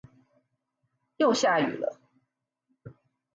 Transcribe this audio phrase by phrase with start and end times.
[1.17, 1.99] 又下雨了！